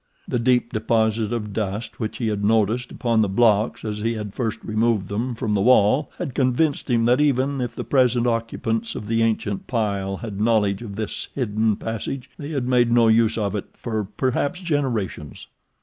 [0.27, 4.33] The deep deposit of dust which he had noticed upon the blocks as he had
[4.33, 8.95] first removed them from the wall had convinced him that even if the present occupants
[8.95, 13.37] of the ancient pile had knowledge of this hidden passage they had made no use
[13.37, 15.45] of it for perhaps generations.